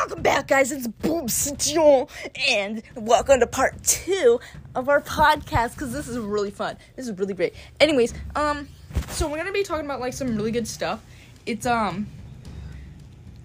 welcome 0.00 0.22
back, 0.22 0.48
guys. 0.48 0.72
It's 0.72 0.86
Boobs 0.86 1.52
John, 1.58 2.06
and 2.48 2.82
welcome 2.94 3.38
to 3.38 3.46
part 3.46 3.84
two 3.84 4.40
of 4.74 4.88
our 4.88 5.02
podcast 5.02 5.74
because 5.74 5.92
this 5.92 6.08
is 6.08 6.16
really 6.16 6.50
fun. 6.50 6.78
This 6.96 7.06
is 7.06 7.18
really 7.18 7.34
great. 7.34 7.52
Anyways, 7.80 8.14
um, 8.34 8.66
so 9.10 9.28
we're 9.28 9.36
gonna 9.36 9.52
be 9.52 9.62
talking 9.62 9.84
about 9.84 10.00
like 10.00 10.14
some 10.14 10.36
really 10.36 10.52
good 10.52 10.66
stuff. 10.66 11.04
It's 11.44 11.66
um, 11.66 12.06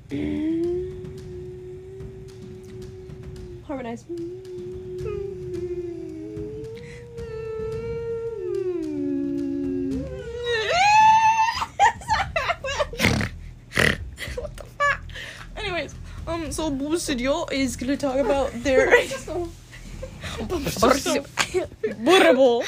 Harmonize. 3.67 4.05
Um, 16.35 16.51
so 16.51 16.69
Boobs 16.69 17.03
Studio 17.03 17.45
is 17.51 17.75
gonna 17.75 17.97
talk 17.97 18.17
about 18.17 18.51
their. 18.63 18.91
Burable. 22.03 22.63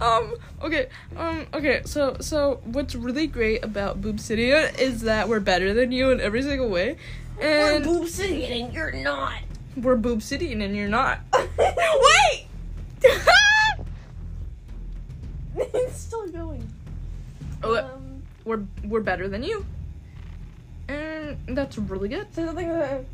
um 0.00 0.34
okay 0.62 0.86
um 1.16 1.46
okay 1.52 1.82
so 1.84 2.16
so 2.20 2.60
what's 2.64 2.94
really 2.94 3.26
great 3.26 3.64
about 3.64 4.00
boob 4.00 4.20
city 4.20 4.50
is 4.50 5.00
that 5.02 5.28
we're 5.28 5.40
better 5.40 5.74
than 5.74 5.90
you 5.90 6.10
in 6.10 6.20
every 6.20 6.42
single 6.42 6.68
way 6.68 6.96
and 7.40 7.84
we're 7.84 8.00
Boob 8.00 8.08
City 8.08 8.44
and 8.44 8.72
you're 8.72 8.92
not. 8.92 9.38
we're 9.76 9.96
boob 9.96 10.22
city 10.22 10.52
and 10.52 10.76
you're 10.76 10.88
not 10.88 11.18
wait 11.58 12.46
it's 15.56 16.00
still 16.00 16.28
going. 16.28 16.68
Oh, 17.62 17.76
Um, 17.76 18.03
we're 18.44 18.62
we're 18.84 19.00
better 19.00 19.28
than 19.28 19.42
you 19.42 19.64
and 20.88 21.36
that's 21.48 21.78
really 21.78 22.08
good 22.08 22.26
so 22.34 22.46
the 22.46 22.52
thing 22.52 22.68
that, 22.68 23.04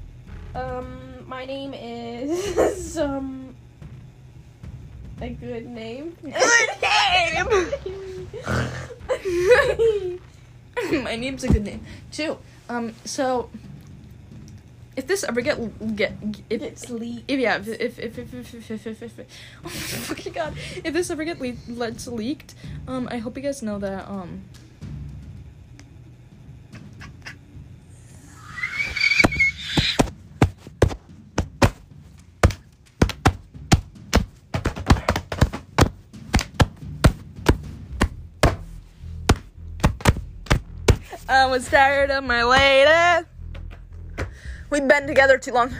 um, 0.54 0.98
my 1.26 1.44
name 1.44 1.72
is 1.74 2.98
um 2.98 3.54
a 5.22 5.28
good 5.28 5.66
name. 5.66 6.16
Good 6.22 6.32
name. 10.88 11.04
my 11.04 11.16
name's 11.16 11.44
a 11.44 11.48
good 11.48 11.64
name 11.64 11.84
too 12.10 12.38
um 12.68 12.94
so 13.04 13.50
if 14.96 15.06
this 15.06 15.24
ever 15.24 15.40
get 15.40 15.58
get 15.94 16.12
if 16.48 16.62
it's 16.62 16.88
Lee. 16.90 17.24
if 17.28 17.38
yeah 17.38 17.56
if 17.56 17.68
if 17.68 17.98
if 17.98 18.18
if 18.18 18.34
if 18.34 18.54
if, 18.54 18.70
if, 18.70 18.86
if, 18.86 19.02
if, 19.02 19.18
if 19.18 19.26
oh 19.60 19.64
my 19.64 19.70
fucking 19.70 20.32
god 20.32 20.54
if 20.84 20.92
this 20.94 21.10
ever 21.10 21.24
get 21.24 21.38
le- 21.40 22.10
leaked 22.10 22.54
um 22.88 23.08
i 23.10 23.18
hope 23.18 23.36
you 23.36 23.42
guys 23.42 23.62
know 23.62 23.78
that 23.78 24.08
um 24.08 24.42
Um, 41.30 41.36
I 41.36 41.46
was 41.46 41.68
tired 41.68 42.10
of 42.10 42.24
my 42.24 42.42
lady. 42.42 43.24
We've 44.68 44.88
been 44.88 45.06
together 45.06 45.38
too 45.38 45.52
long. 45.52 45.72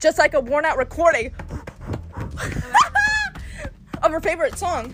Just 0.00 0.18
like 0.18 0.34
a 0.34 0.40
worn 0.40 0.64
out 0.64 0.76
recording 0.76 1.32
of 4.02 4.10
her 4.10 4.20
favorite 4.20 4.58
song. 4.58 4.92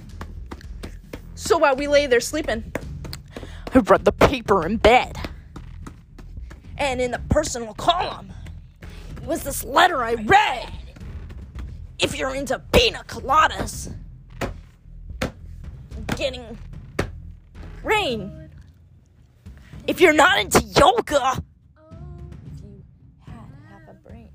So 1.37 1.57
while 1.57 1.75
we 1.75 1.89
lay 1.89 2.07
there 2.07 2.21
sleeping, 2.21 2.71
I 3.73 3.79
read 3.79 4.05
the 4.05 4.13
paper 4.13 4.67
in 4.67 4.77
bed. 4.77 5.17
And 6.77 7.01
in 7.01 7.13
the 7.13 7.23
personal 7.31 7.73
column 7.73 8.31
was 9.25 9.43
this 9.43 9.65
letter 9.65 10.03
I 10.03 10.17
read. 10.17 10.71
If 11.99 12.19
you're 12.19 12.35
into 12.35 12.59
pina 12.73 13.05
coladas, 13.09 13.95
getting 16.15 16.59
rain. 17.83 18.46
If 19.87 20.01
you're 20.01 20.13
not 20.13 20.39
into 20.39 20.61
yoga, 20.61 21.21
oh, 21.21 21.39
if 22.55 22.63
you 22.63 22.83
had 23.25 23.35
half 23.71 23.83
a 23.89 23.95
brain. 24.09 24.31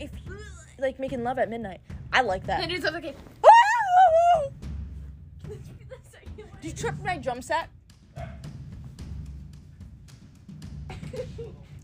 If 0.00 0.10
you 0.26 0.36
like 0.78 0.98
making 0.98 1.22
love 1.22 1.38
at 1.38 1.48
midnight, 1.48 1.80
I 2.12 2.22
like 2.22 2.44
that. 2.46 2.62
And 2.62 2.72
it's 2.72 2.84
okay. 2.84 3.14
Ah! 3.44 4.48
Did 6.60 6.64
you 6.64 6.72
trip 6.72 6.94
my 7.04 7.16
drum 7.18 7.40
set? 7.40 7.68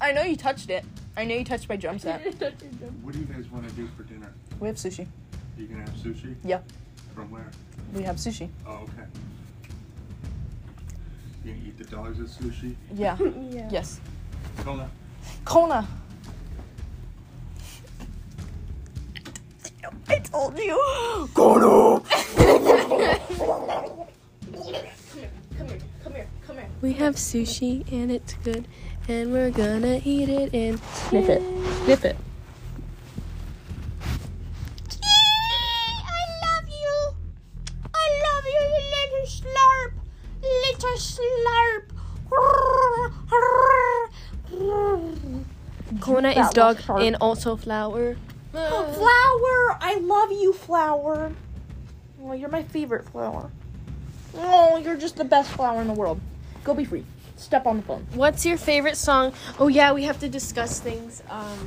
I 0.00 0.12
know 0.12 0.22
you 0.22 0.36
touched 0.36 0.68
it. 0.70 0.84
I 1.16 1.24
know 1.24 1.34
you 1.36 1.44
touched 1.44 1.68
my 1.68 1.76
drum 1.76 1.98
set. 1.98 2.22
What 3.02 3.12
do 3.14 3.20
you 3.20 3.24
guys 3.26 3.48
want 3.50 3.68
to 3.68 3.74
do 3.74 3.88
for 3.96 4.02
dinner? 4.02 4.32
We 4.60 4.66
have 4.68 4.76
sushi. 4.76 5.06
You 5.56 5.66
gonna 5.68 5.80
have 5.82 5.94
sushi? 5.94 6.34
Yeah, 6.44 6.60
From 7.14 7.30
where? 7.30 7.50
we 7.94 8.02
have 8.02 8.16
sushi. 8.16 8.48
Oh, 8.66 8.82
okay. 8.82 9.06
You 11.46 11.52
gonna 11.52 11.64
eat 11.68 11.78
the 11.78 11.84
dogs 11.84 12.18
at 12.18 12.26
sushi? 12.26 12.74
Yeah. 12.92 13.16
yeah. 13.50 13.68
yes. 13.70 14.00
Kona. 14.64 14.90
Kona. 15.44 15.86
I 20.08 20.18
told 20.18 20.58
you. 20.58 21.28
Kona. 21.34 22.00
Come 22.00 22.18
here, 25.68 25.80
come 26.02 26.14
here, 26.14 26.26
come 26.44 26.56
here. 26.56 26.66
We 26.80 26.94
have 26.94 27.14
sushi 27.14 27.84
and 27.92 28.10
it's 28.10 28.34
good, 28.42 28.66
and 29.06 29.32
we're 29.32 29.52
gonna 29.52 30.00
eat 30.04 30.28
it 30.28 30.52
and 30.52 30.80
Sniff 30.80 31.28
it. 31.28 31.42
Sniff 31.84 32.04
it. 32.04 32.16
I 36.02 36.22
love 36.42 36.68
you. 36.68 37.14
I 37.94 38.06
love 38.26 38.44
you, 38.46 38.62
you 38.74 38.82
little 38.90 39.26
slurp. 39.26 40.05
Little 40.46 40.96
slurp. 40.96 41.82
Kona 46.00 46.30
is 46.30 46.50
dog 46.50 46.76
looks 46.76 46.84
sharp. 46.84 47.00
and 47.02 47.16
also 47.20 47.56
flower. 47.56 48.16
Flower, 48.52 49.76
I 49.80 49.98
love 50.02 50.30
you, 50.32 50.52
Flower. 50.52 51.32
Well, 52.18 52.34
you're 52.34 52.48
my 52.48 52.62
favorite 52.62 53.04
flower. 53.08 53.50
Oh, 54.36 54.76
you're 54.78 54.96
just 54.96 55.16
the 55.16 55.24
best 55.24 55.50
flower 55.50 55.80
in 55.80 55.86
the 55.88 55.92
world. 55.94 56.20
Go 56.64 56.74
be 56.74 56.84
free. 56.84 57.04
Step 57.36 57.66
on 57.66 57.76
the 57.78 57.82
phone. 57.82 58.06
What's 58.14 58.44
your 58.46 58.56
favorite 58.56 58.96
song? 58.96 59.32
Oh 59.58 59.68
yeah, 59.68 59.92
we 59.92 60.04
have 60.04 60.18
to 60.20 60.28
discuss 60.28 60.80
things. 60.80 61.22
Um, 61.28 61.58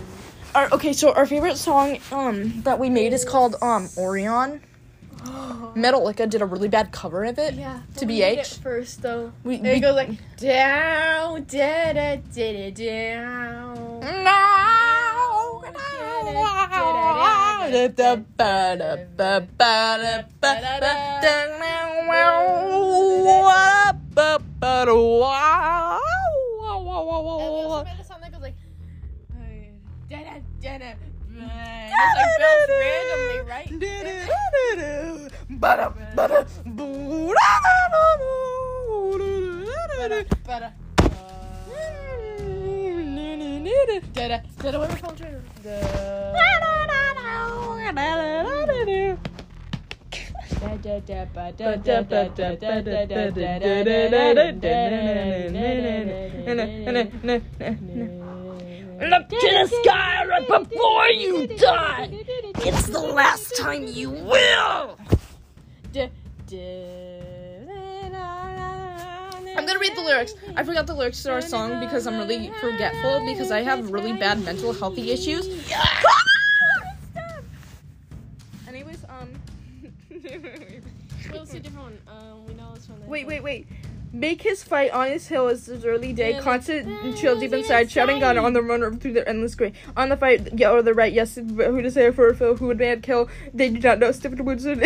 Our, 0.56 0.68
okay, 0.74 0.94
so 0.94 1.14
our 1.14 1.26
favorite 1.28 1.58
song 1.58 2.00
um 2.12 2.62
that 2.64 2.80
we 2.80 2.90
made 2.90 3.14
is 3.14 3.24
called 3.24 3.56
um 3.62 3.88
Orion. 3.98 4.62
Metallica 5.22 6.30
did 6.30 6.42
a 6.42 6.46
really 6.46 6.68
bad 6.68 6.92
cover 6.92 7.24
of 7.26 7.38
it. 7.40 7.54
yeah. 7.54 7.82
To 7.98 8.06
we 8.06 8.18
did 8.20 8.40
BH? 8.40 8.42
it 8.42 8.60
first 8.64 9.02
though. 9.02 9.32
We, 9.44 9.58
There 9.58 9.74
we 9.74 9.78
it 9.78 9.82
goes 9.82 9.96
like 9.96 10.10
down, 10.38 11.44
da 11.46 11.94
da 11.94 12.16
da 12.34 12.54
da 12.54 12.72
down. 12.72 14.04
And 14.04 14.24
we 30.76 31.19
It's 31.36 32.16
like 32.16 32.34
built 32.40 32.70
randomly, 32.80 33.40
right? 33.50 33.70
But? 40.46 40.74
Look 59.00 59.30
to 59.30 59.36
the 59.40 59.68
sky 59.82 60.26
right. 60.26 60.46
Before 60.48 60.99
you 61.10 61.48
die. 61.48 62.10
It's 62.60 62.88
the 62.88 63.00
last 63.00 63.56
time 63.58 63.88
you 63.88 64.10
will. 64.10 64.98
I'm 69.58 69.66
gonna 69.66 69.80
read 69.80 69.96
the 69.96 70.02
lyrics. 70.02 70.34
I 70.56 70.64
forgot 70.64 70.88
the 70.88 70.94
lyrics 70.94 71.24
to 71.24 71.32
our 71.32 71.42
song 71.42 71.80
because 71.80 72.08
I'm 72.08 72.18
really 72.18 72.52
forgetful 72.62 73.26
because 73.26 73.52
I 73.52 73.62
have 73.62 73.92
really 73.92 74.14
bad 74.14 74.44
mental 74.44 74.74
healthy 74.74 75.12
issues. 75.12 75.48
Anyways, 78.68 79.04
um, 79.10 79.30
Well, 81.32 81.44
it's 81.44 81.54
a 81.54 81.60
different 81.60 81.84
one. 81.84 81.98
Um, 82.08 82.46
we 82.48 82.54
know 82.56 82.74
this 82.74 82.90
one. 82.90 83.06
wait, 83.08 83.28
wait, 83.28 83.44
wait. 83.44 83.68
Make 84.12 84.42
his 84.42 84.64
fight 84.64 84.92
on 84.92 85.08
his 85.08 85.28
hill 85.28 85.48
as 85.48 85.68
his 85.68 85.86
early 85.86 86.14
day, 86.14 86.40
constant 86.42 86.88
and 86.88 87.16
chill 87.16 87.40
deep 87.40 87.54
"Ah, 87.54 87.58
inside, 87.58 87.92
shouting 87.92 88.20
gun 88.20 88.40
on 88.40 88.54
the 88.54 88.62
run 88.62 88.98
through 88.98 89.14
the 89.14 89.28
endless 89.30 89.54
gray. 89.54 89.74
On 89.96 90.10
the 90.10 90.18
fight, 90.18 90.50
yeah, 90.58 90.72
or 90.72 90.82
the 90.82 90.96
right, 90.96 91.14
yes, 91.14 91.38
but 91.42 91.68
who 91.68 91.82
to 91.84 91.92
say 91.92 92.10
for 92.12 92.28
a 92.30 92.36
foe, 92.36 92.56
who 92.56 92.68
would 92.68 92.80
man 92.80 93.02
kill? 93.02 93.30
They 93.54 93.70
do 93.70 93.80
not 93.80 94.00
know. 94.00 94.12
Stupid 94.12 94.42
woods. 94.42 94.66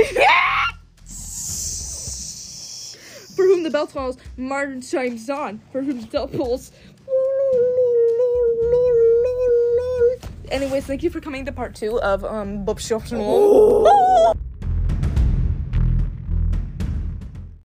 For 3.35 3.45
whom 3.45 3.63
the 3.63 3.71
bell 3.71 3.87
tolls, 3.87 4.17
Martin 4.37 4.81
shines 4.81 5.27
on. 5.27 5.59
For 5.71 5.81
whom 5.81 6.01
the 6.01 6.07
bell 6.07 6.27
pulls. 6.27 6.71
Anyways, 10.51 10.85
thank 10.85 11.01
you 11.01 11.09
for 11.09 11.19
coming 11.19 11.45
to 11.45 11.51
part 11.51 11.73
two 11.73 11.99
of 12.01 12.23
um 12.23 12.63
Bob 12.63 12.79
Shop. 12.79 13.01